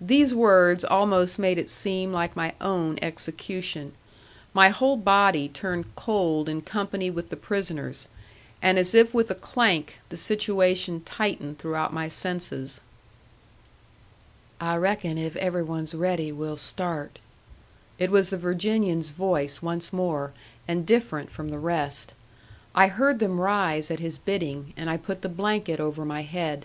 [0.00, 3.92] These words almost made it seem like my own execution.
[4.54, 8.08] My whole body turned cold in company with the prisoner's,
[8.62, 12.80] and as if with a clank the situation tightened throughout my senses.
[14.62, 17.18] "I reckon if every one's ready we'll start."
[17.98, 20.32] It was the Virginian's voice once more,
[20.66, 22.14] and different from the rest.
[22.74, 26.64] I heard them rise at his bidding, and I put the blanket over my head.